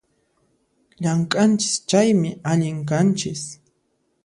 Llamk'anchis 1.01 1.75
chaymi, 1.89 2.31
allin 2.51 2.79
kanchis 2.89 3.43